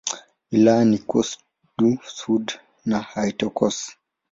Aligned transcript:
Wilaya 0.51 0.85
ni 0.85 0.97
Corse-du-Sud 1.09 2.47
na 2.89 2.97
Haute-Corse. 3.11 3.91